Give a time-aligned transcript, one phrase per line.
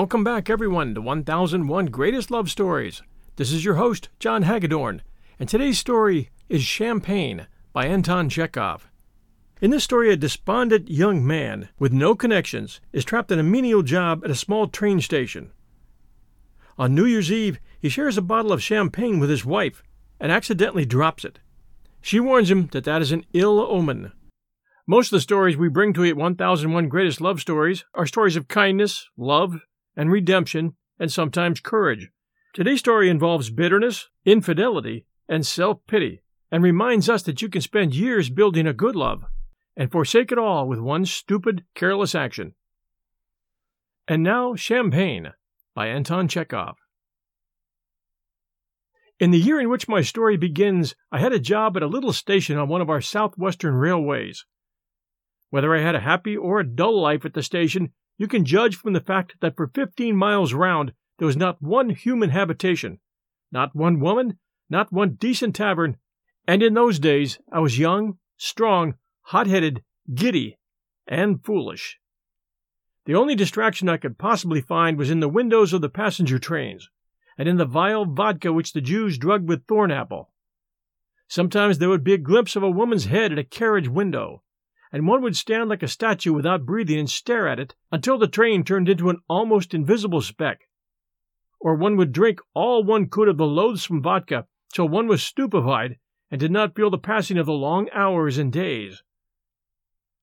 [0.00, 3.02] Welcome back, everyone, to 1001 Greatest Love Stories.
[3.36, 5.02] This is your host, John Hagedorn,
[5.38, 8.88] and today's story is Champagne by Anton Chekhov.
[9.60, 13.82] In this story, a despondent young man with no connections is trapped in a menial
[13.82, 15.50] job at a small train station.
[16.78, 19.82] On New Year's Eve, he shares a bottle of champagne with his wife
[20.18, 21.40] and accidentally drops it.
[22.00, 24.12] She warns him that that is an ill omen.
[24.86, 28.36] Most of the stories we bring to you at 1001 Greatest Love Stories are stories
[28.36, 29.60] of kindness, love,
[30.00, 32.08] and redemption, and sometimes courage.
[32.54, 37.94] Today's story involves bitterness, infidelity, and self pity, and reminds us that you can spend
[37.94, 39.24] years building a good love
[39.76, 42.54] and forsake it all with one stupid, careless action.
[44.08, 45.34] And now, Champagne
[45.74, 46.76] by Anton Chekhov.
[49.18, 52.14] In the year in which my story begins, I had a job at a little
[52.14, 54.46] station on one of our southwestern railways.
[55.50, 58.76] Whether I had a happy or a dull life at the station, you can judge
[58.76, 62.98] from the fact that for 15 miles round there was not one human habitation,
[63.50, 65.96] not one woman, not one decent tavern,
[66.46, 69.82] and in those days I was young, strong, hot headed,
[70.12, 70.58] giddy,
[71.08, 71.98] and foolish.
[73.06, 76.90] The only distraction I could possibly find was in the windows of the passenger trains,
[77.38, 80.26] and in the vile vodka which the Jews drugged with thornapple.
[81.26, 84.42] Sometimes there would be a glimpse of a woman's head at a carriage window,
[84.92, 88.26] and one would stand like a statue without breathing and stare at it until the
[88.26, 90.68] train turned into an almost invisible speck.
[91.60, 95.98] Or one would drink all one could of the loathsome vodka till one was stupefied
[96.30, 99.02] and did not feel the passing of the long hours and days.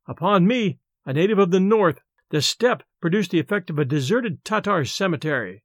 [0.07, 4.43] Upon me, a native of the north, the steppe produced the effect of a deserted
[4.43, 5.63] Tatar cemetery.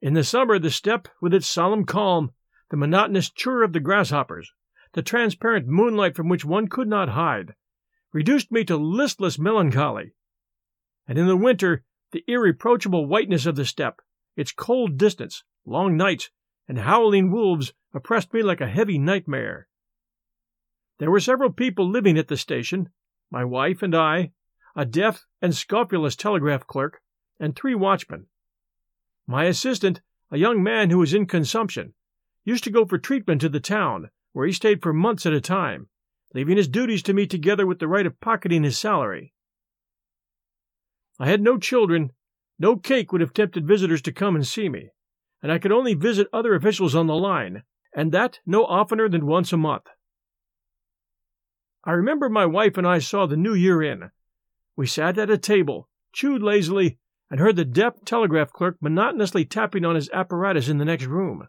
[0.00, 2.32] In the summer, the steppe, with its solemn calm,
[2.70, 4.52] the monotonous chirr of the grasshoppers,
[4.94, 7.54] the transparent moonlight from which one could not hide,
[8.12, 10.14] reduced me to listless melancholy.
[11.06, 14.00] And in the winter, the irreproachable whiteness of the steppe,
[14.36, 16.30] its cold distance, long nights,
[16.68, 19.68] and howling wolves oppressed me like a heavy nightmare.
[20.98, 22.90] There were several people living at the station,
[23.30, 24.32] my wife and I,
[24.76, 27.00] a deaf and scrofulous telegraph clerk,
[27.40, 28.26] and three watchmen.
[29.26, 30.00] My assistant,
[30.30, 31.94] a young man who was in consumption,
[32.44, 35.40] used to go for treatment to the town, where he stayed for months at a
[35.40, 35.88] time,
[36.34, 39.32] leaving his duties to me together with the right of pocketing his salary.
[41.18, 42.12] I had no children,
[42.58, 44.90] no cake would have tempted visitors to come and see me,
[45.42, 49.26] and I could only visit other officials on the line, and that no oftener than
[49.26, 49.86] once a month.
[51.84, 54.10] I remember my wife and I saw the new year in.
[54.76, 56.98] We sat at a table, chewed lazily,
[57.30, 61.48] and heard the deaf telegraph clerk monotonously tapping on his apparatus in the next room.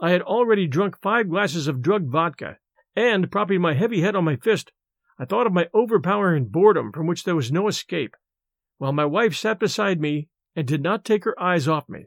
[0.00, 2.58] I had already drunk five glasses of drugged vodka,
[2.96, 4.72] and, propping my heavy head on my fist,
[5.18, 8.16] I thought of my overpowering boredom from which there was no escape,
[8.78, 12.06] while my wife sat beside me and did not take her eyes off me.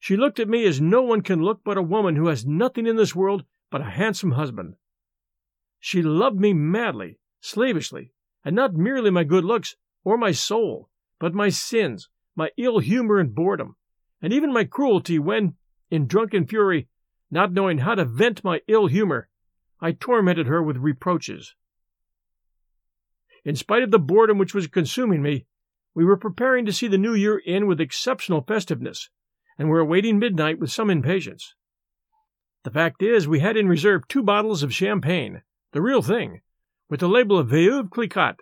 [0.00, 2.86] She looked at me as no one can look but a woman who has nothing
[2.86, 4.74] in this world but a handsome husband.
[5.78, 8.12] She loved me madly, slavishly,
[8.44, 13.18] and not merely my good looks or my soul, but my sins, my ill humor
[13.18, 13.76] and boredom,
[14.20, 15.54] and even my cruelty when,
[15.90, 16.88] in drunken fury,
[17.30, 19.28] not knowing how to vent my ill humor,
[19.82, 21.56] I tormented her with reproaches.
[23.44, 25.46] In spite of the boredom which was consuming me,
[25.92, 29.10] we were preparing to see the new year in with exceptional festiveness,
[29.58, 31.56] and were awaiting midnight with some impatience.
[32.62, 35.42] The fact is, we had in reserve two bottles of champagne,
[35.72, 36.42] the real thing,
[36.88, 38.36] with the label of Veuve Clicquot.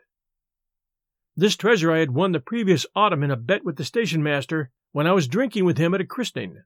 [1.34, 4.70] This treasure I had won the previous autumn in a bet with the station master
[4.92, 6.58] when I was drinking with him at a christening.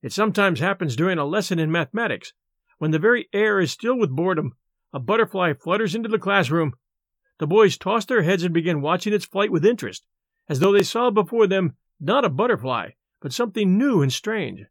[0.00, 2.32] It sometimes happens during a lesson in mathematics,
[2.78, 4.52] when the very air is still with boredom,
[4.92, 6.74] a butterfly flutters into the classroom.
[7.38, 10.04] The boys toss their heads and begin watching its flight with interest,
[10.48, 12.90] as though they saw before them not a butterfly,
[13.20, 14.64] but something new and strange.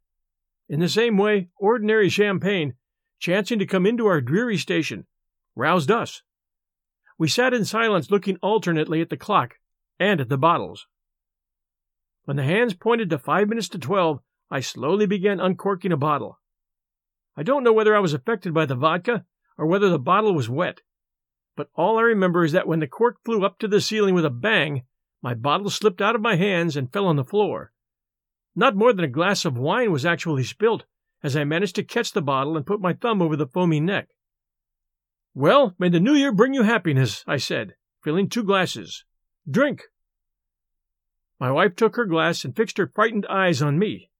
[0.69, 2.75] In the same way, ordinary champagne
[3.19, 5.05] chancing to come into our dreary station,
[5.55, 6.23] roused us.
[7.17, 9.55] We sat in silence looking alternately at the clock
[9.97, 10.87] and at the bottles.
[12.25, 14.19] When the hands pointed to five minutes to twelve,
[14.51, 16.39] I slowly began uncorking a bottle.
[17.35, 19.25] I don't know whether I was affected by the vodka
[19.57, 20.81] or whether the bottle was wet,
[21.55, 24.25] but all I remember is that when the cork flew up to the ceiling with
[24.25, 24.83] a bang,
[25.21, 27.71] my bottle slipped out of my hands and fell on the floor.
[28.55, 30.85] Not more than a glass of wine was actually spilt,
[31.23, 34.09] as I managed to catch the bottle and put my thumb over the foamy neck.
[35.33, 39.05] Well, may the new year bring you happiness, I said, filling two glasses.
[39.49, 39.83] Drink!
[41.39, 44.11] My wife took her glass and fixed her frightened eyes on me.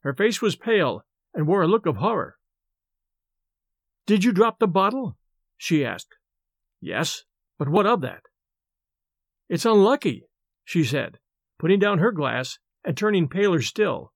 [0.00, 2.38] Her face was pale and wore a look of horror.
[4.06, 5.16] Did you drop the bottle?
[5.56, 6.16] she asked.
[6.80, 7.24] Yes,
[7.58, 8.22] but what of that?
[9.48, 10.24] It's unlucky,
[10.64, 11.18] she said,
[11.58, 14.12] putting down her glass and turning paler still.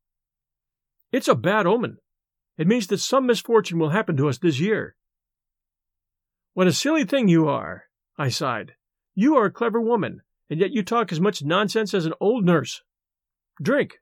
[1.13, 1.99] It's a bad omen.
[2.57, 4.97] It means that some misfortune will happen to us this year.
[6.55, 7.85] What a silly thing you are,
[8.17, 8.75] I sighed.
[9.15, 12.45] You are a clever woman, and yet you talk as much nonsense as an old
[12.45, 12.83] nurse.
[13.61, 13.99] Drink.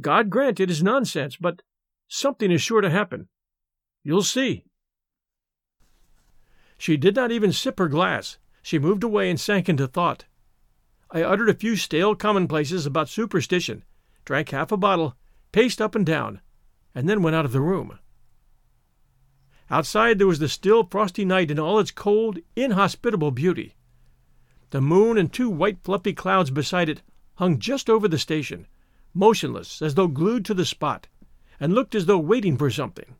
[0.00, 1.62] God grant it is nonsense, but
[2.08, 3.28] something is sure to happen.
[4.02, 4.64] You'll see.
[6.82, 8.38] She did not even sip her glass.
[8.60, 10.24] She moved away and sank into thought.
[11.12, 13.84] I uttered a few stale commonplaces about superstition,
[14.24, 15.14] drank half a bottle,
[15.52, 16.40] paced up and down,
[16.92, 18.00] and then went out of the room.
[19.70, 23.76] Outside there was the still, frosty night in all its cold, inhospitable beauty.
[24.70, 27.02] The moon and two white, fluffy clouds beside it
[27.36, 28.66] hung just over the station,
[29.14, 31.06] motionless as though glued to the spot,
[31.60, 33.14] and looked as though waiting for something.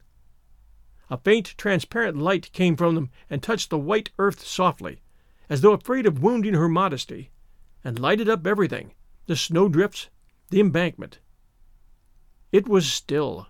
[1.12, 5.02] A faint, transparent light came from them and touched the white earth softly,
[5.50, 7.30] as though afraid of wounding her modesty,
[7.84, 8.94] and lighted up everything
[9.26, 10.08] the snowdrifts,
[10.48, 11.18] the embankment.
[12.50, 13.46] It was still.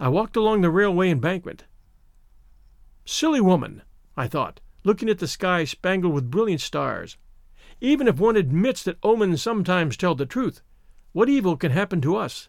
[0.00, 1.66] I walked along the railway embankment.
[3.04, 3.82] Silly woman,
[4.16, 7.18] I thought, looking at the sky spangled with brilliant stars.
[7.82, 10.62] Even if one admits that omens sometimes tell the truth,
[11.12, 12.48] what evil can happen to us?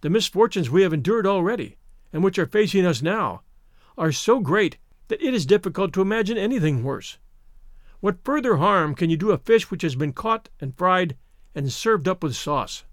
[0.00, 1.76] The misfortunes we have endured already,
[2.12, 3.42] and which are facing us now,
[3.98, 7.18] are so great that it is difficult to imagine anything worse.
[8.00, 11.16] What further harm can you do a fish which has been caught and fried
[11.54, 12.84] and served up with sauce?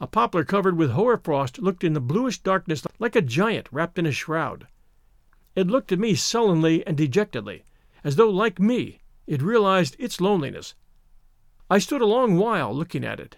[0.00, 3.98] A poplar covered with hoar frost looked in the bluish darkness like a giant wrapped
[3.98, 4.66] in a shroud.
[5.54, 7.64] It looked at me sullenly and dejectedly,
[8.02, 10.74] as though, like me, it realized its loneliness.
[11.68, 13.36] I stood a long while looking at it.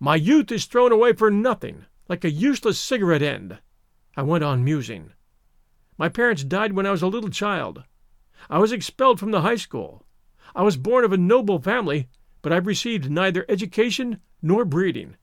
[0.00, 3.58] My youth is thrown away for nothing, like a useless cigarette end,
[4.16, 5.12] I went on musing.
[5.98, 7.84] My parents died when I was a little child.
[8.48, 10.06] I was expelled from the high school.
[10.54, 12.08] I was born of a noble family,
[12.42, 15.16] but I've received neither education nor breeding,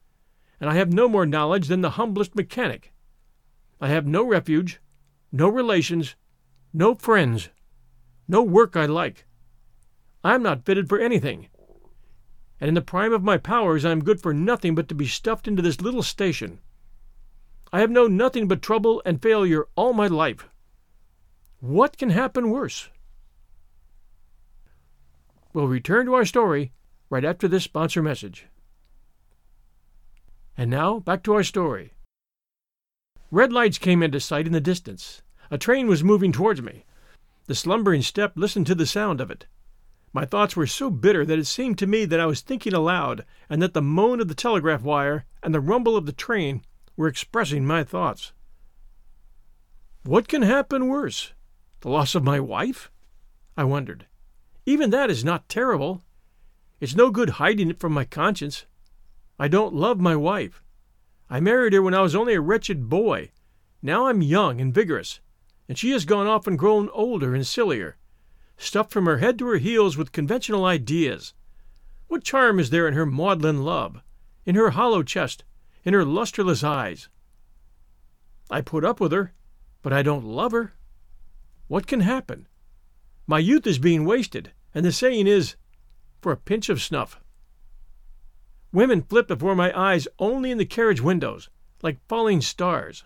[0.59, 2.91] and I have no more knowledge than the humblest mechanic.
[3.79, 4.81] I have no refuge,
[5.31, 6.15] no relations,
[6.73, 7.49] no friends,
[8.27, 9.25] no work I like.
[10.23, 11.47] I am not fitted for anything,
[12.59, 15.07] and in the prime of my powers I am good for nothing but to be
[15.07, 16.59] stuffed into this little station.
[17.73, 20.47] I have known nothing but trouble and failure all my life.
[21.59, 22.89] What can happen worse?
[25.53, 26.71] We'll return to our story
[27.09, 28.45] right after this sponsor message.
[30.55, 31.93] And now, back to our story.
[33.31, 35.23] Red lights came into sight in the distance.
[35.49, 36.85] A train was moving towards me.
[37.47, 39.47] The slumbering Steppe listened to the sound of it.
[40.13, 43.25] My thoughts were so bitter that it seemed to me that I was thinking aloud,
[43.49, 46.61] and that the moan of the telegraph wire and the rumble of the train
[46.95, 48.33] were expressing my thoughts.
[50.03, 51.33] What can happen worse?
[51.81, 52.91] The loss of my wife?
[53.57, 54.05] I wondered.
[54.65, 56.03] Even that is not terrible.
[56.79, 58.65] It's no good hiding it from my conscience.
[59.39, 60.61] I don't love my wife.
[61.29, 63.31] I married her when I was only a wretched boy.
[63.81, 65.19] Now I'm young and vigorous,
[65.67, 67.97] and she has gone off and grown older and sillier,
[68.57, 71.33] stuffed from her head to her heels with conventional ideas.
[72.07, 74.01] What charm is there in her maudlin love,
[74.45, 75.43] in her hollow chest,
[75.83, 77.09] in her lustreless eyes?
[78.49, 79.33] I put up with her,
[79.81, 80.73] but I don't love her.
[81.67, 82.47] What can happen?
[83.25, 85.55] My youth is being wasted, and the saying is,
[86.21, 87.19] for a pinch of snuff.
[88.71, 91.49] Women flit before my eyes only in the carriage windows,
[91.81, 93.03] like falling stars.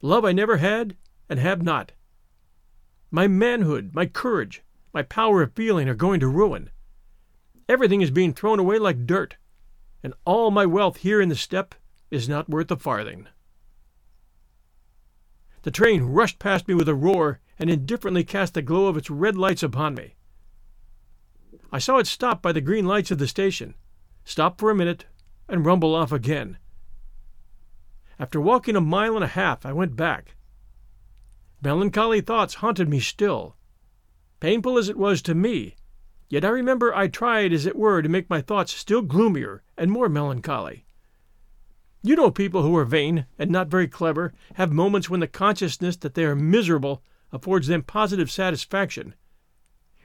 [0.00, 0.96] Love I never had
[1.28, 1.92] and have not.
[3.10, 4.62] My manhood, my courage,
[4.92, 6.70] my power of feeling are going to ruin.
[7.68, 9.36] Everything is being thrown away like dirt,
[10.02, 11.74] and all my wealth here in the steppe
[12.10, 13.28] is not worth a farthing.
[15.62, 19.10] The train rushed past me with a roar and indifferently cast the glow of its
[19.10, 20.16] red lights upon me.
[21.70, 23.74] I saw it stop by the green lights of the station,
[24.24, 25.06] stop for a minute,
[25.48, 26.58] and rumble off again.
[28.18, 30.34] After walking a mile and a half, I went back.
[31.62, 33.56] Melancholy thoughts haunted me still.
[34.40, 35.76] Painful as it was to me,
[36.32, 39.92] yet I remember I tried, as it were, to make my thoughts still gloomier and
[39.92, 40.86] more melancholy.
[42.02, 45.94] You know people who are vain and not very clever have moments when the consciousness
[45.98, 49.14] that they are miserable affords them positive satisfaction,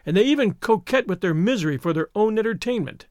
[0.06, 3.08] and they even coquet with their misery for their own entertainment.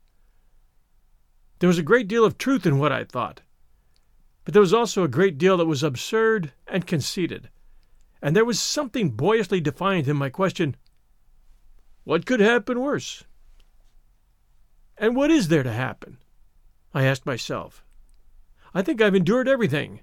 [1.61, 3.41] There was a great deal of truth in what I thought,
[4.45, 7.49] but there was also a great deal that was absurd and conceited,
[8.21, 10.77] and there was something boyishly defiant in my question
[12.07, 13.25] What could happen worse?
[14.97, 16.19] And what is there to happen?
[16.95, 17.85] I asked myself.
[18.73, 20.03] I think I've endured everything.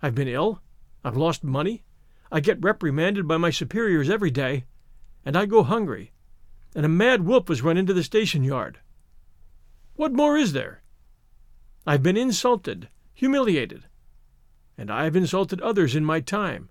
[0.00, 0.62] I've been ill,
[1.02, 1.82] I've lost money,
[2.30, 4.64] I get reprimanded by my superiors every day,
[5.24, 6.12] and I go hungry.
[6.76, 8.78] and a mad wolf was run into the station yard.
[9.96, 10.84] What more is there?
[11.84, 13.86] I've been insulted, humiliated,
[14.78, 16.68] and I have insulted others in my time.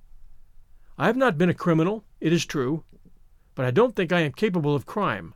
[0.98, 2.86] I have not been a criminal, it is true,
[3.60, 5.34] but I don't think I am capable of crime.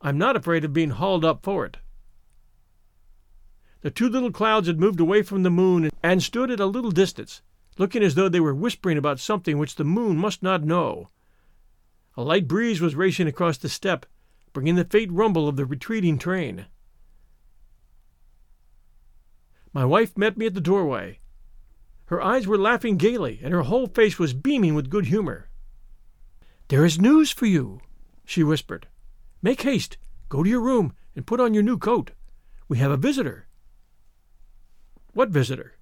[0.00, 1.78] I'm not afraid of being hauled up for it.
[3.80, 6.92] The two little clouds had moved away from the moon and stood at a little
[6.92, 7.42] distance,
[7.76, 11.08] looking as though they were whispering about something which the moon must not know.
[12.16, 14.06] A light breeze was racing across the steppe,
[14.52, 16.66] bringing the faint rumble of the retreating train.
[19.72, 21.18] My wife met me at the doorway.
[22.04, 25.48] Her eyes were laughing gaily, and her whole face was beaming with good humor.
[26.68, 27.80] There is news for you,
[28.24, 28.88] she whispered.
[29.42, 29.98] Make haste,
[30.30, 32.12] go to your room, and put on your new coat.
[32.68, 33.48] We have a visitor.
[35.12, 35.74] What visitor?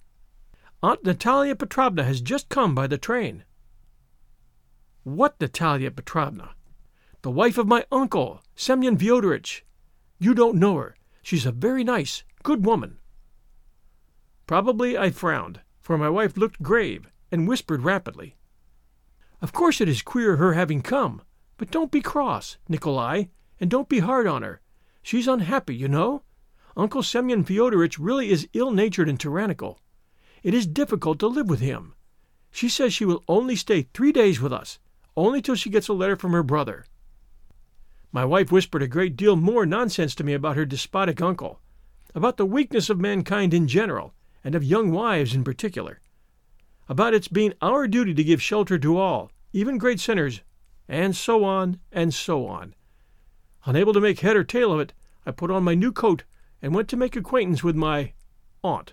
[0.83, 3.45] Aunt Natalia Petrovna has just come by the train.
[5.05, 6.57] What Natalia Petrovna?
[7.23, 9.63] The wife of my uncle, Semyon Fyodorich.
[10.19, 10.97] You don't know her.
[11.23, 12.99] She's a very nice, good woman.
[14.49, 18.37] Probably I frowned, for my wife looked grave and whispered rapidly.
[19.43, 21.21] Of course it is queer her having come,
[21.57, 23.25] but don't be cross, Nikolai,
[23.61, 24.61] and don't be hard on her.
[25.03, 26.23] She's unhappy, you know.
[26.77, 29.81] Uncle Semyon Fyodorich really is ill-natured and tyrannical.
[30.45, 31.95] It is difficult to live with him.
[32.53, 34.79] She says she will only stay three days with us,
[35.17, 36.87] only till she gets a letter from her brother.
[38.13, 41.61] My wife whispered a great deal more nonsense to me about her despotic uncle,
[42.15, 46.01] about the weakness of mankind in general, and of young wives in particular,
[46.93, 50.43] about its being our duty to give shelter to all, even great sinners,
[50.87, 52.75] and so on and so on.
[53.65, 54.93] Unable to make head or tail of it,
[55.25, 56.25] I put on my new coat
[56.61, 58.13] and went to make acquaintance with my
[58.63, 58.93] aunt.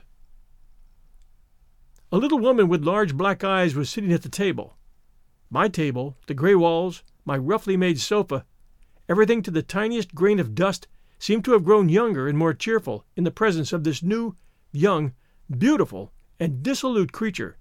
[2.09, 4.77] A little woman with large black eyes was sitting at the table.
[5.49, 8.45] My table, the gray walls, my roughly made sofa,
[9.09, 10.87] everything to the tiniest grain of dust
[11.19, 14.37] seemed to have grown younger and more cheerful in the presence of this new,
[14.71, 15.11] young,
[15.57, 17.57] beautiful, and dissolute creature,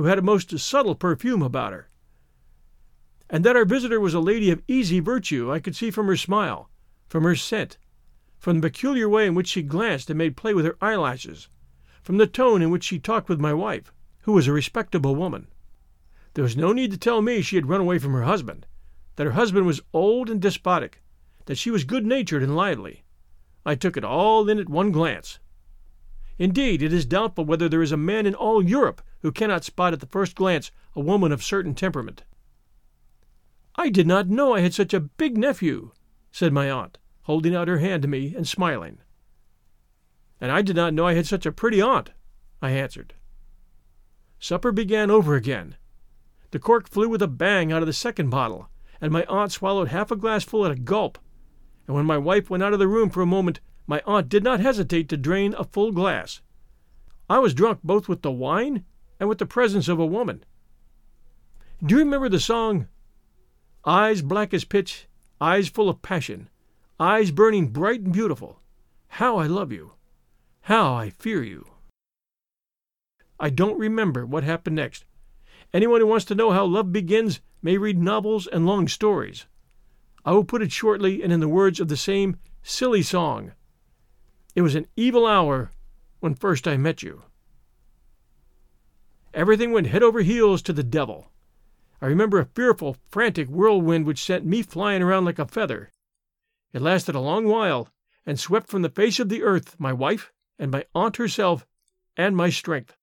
[0.00, 1.90] who had a most subtle perfume about her.
[3.28, 6.16] And that our visitor was a lady of easy virtue I could see from her
[6.16, 6.70] smile,
[7.06, 7.76] from her scent,
[8.38, 11.50] from the peculiar way in which she glanced and made play with her eyelashes,
[12.02, 13.92] from the tone in which she talked with my wife,
[14.22, 15.48] who was a respectable woman.
[16.32, 18.66] There was no need to tell me she had run away from her husband,
[19.16, 21.02] that her husband was old and despotic,
[21.44, 23.04] that she was good natured and lively.
[23.66, 25.40] I took it all in at one glance.
[26.38, 29.92] Indeed, it is doubtful whether there is a man in all Europe who cannot spot
[29.92, 32.24] at the first glance a woman of certain temperament.
[33.76, 35.92] I did not know I had such a big nephew,
[36.32, 38.98] said my aunt, holding out her hand to me and smiling.
[40.40, 42.10] And I did not know I had such a pretty aunt,
[42.60, 43.14] I answered.
[44.38, 45.76] Supper began over again,
[46.50, 48.68] the cork flew with a bang out of the second bottle,
[49.00, 51.18] and my aunt swallowed half a glassful at a gulp.
[51.86, 54.42] And when my wife went out of the room for a moment, my aunt did
[54.42, 56.40] not hesitate to drain a full glass.
[57.28, 58.84] I was drunk both with the wine
[59.20, 60.42] and with the presence of a woman.
[61.84, 62.88] Do you remember the song?
[63.84, 65.06] Eyes black as pitch,
[65.40, 66.48] eyes full of passion,
[66.98, 68.60] eyes burning bright and beautiful.
[69.06, 69.92] How I love you!
[70.62, 71.66] How I fear you!
[73.38, 75.04] I don't remember what happened next,
[75.72, 79.46] Anyone who wants to know how love begins may read novels and long stories.
[80.24, 83.52] I will put it shortly and in the words of the same silly song.
[84.56, 85.70] It was an evil hour
[86.18, 87.22] when first I met you.
[89.32, 91.30] Everything went head over heels to the devil.
[92.02, 95.92] I remember a fearful, frantic whirlwind which sent me flying around like a feather.
[96.72, 97.88] It lasted a long while,
[98.26, 101.66] and swept from the face of the earth my wife and my aunt herself
[102.16, 102.96] and my strength.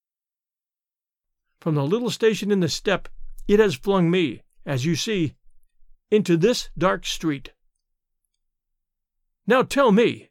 [1.60, 3.08] From the little station in the steppe,
[3.46, 5.34] it has flung me, as you see,
[6.10, 7.52] into this dark street.
[9.46, 10.30] Now tell me,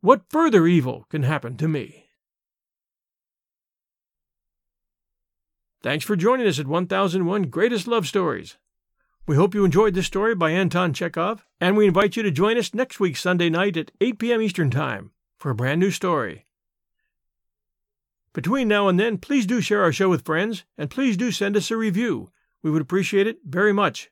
[0.00, 2.05] what further evil can happen to me?
[5.82, 8.56] Thanks for joining us at 1001 Greatest Love Stories.
[9.26, 12.56] We hope you enjoyed this story by Anton Chekhov, and we invite you to join
[12.56, 14.40] us next week, Sunday night at 8 p.m.
[14.40, 16.46] Eastern Time, for a brand new story.
[18.32, 21.56] Between now and then, please do share our show with friends, and please do send
[21.56, 22.30] us a review.
[22.62, 24.10] We would appreciate it very much.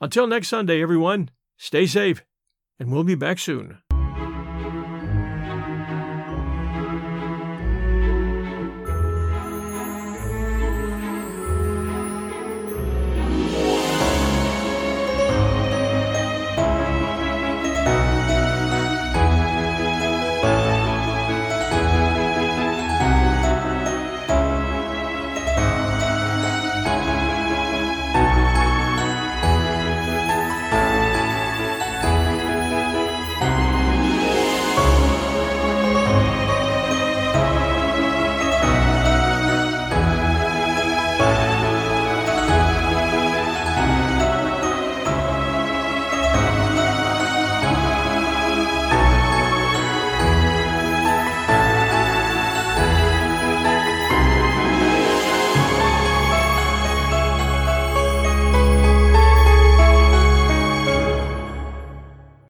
[0.00, 2.24] Until next Sunday, everyone, stay safe,
[2.78, 3.78] and we'll be back soon.